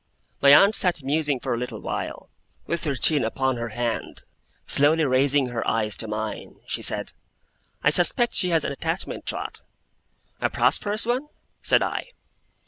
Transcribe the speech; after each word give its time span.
My 0.41 0.51
aunt 0.51 0.73
sat 0.73 1.03
musing 1.03 1.39
for 1.39 1.53
a 1.53 1.59
little 1.59 1.79
while, 1.79 2.31
with 2.65 2.85
her 2.85 2.95
chin 2.95 3.23
upon 3.23 3.57
her 3.57 3.67
hand. 3.69 4.23
Slowly 4.65 5.05
raising 5.05 5.49
her 5.49 5.67
eyes 5.67 5.95
to 5.97 6.07
mine, 6.07 6.55
she 6.65 6.81
said: 6.81 7.13
'I 7.83 7.89
suspect 7.91 8.33
she 8.33 8.49
has 8.49 8.65
an 8.65 8.71
attachment, 8.71 9.27
Trot.' 9.27 9.61
'A 10.41 10.49
prosperous 10.49 11.05
one?' 11.05 11.27
said 11.61 11.83
I. 11.83 12.13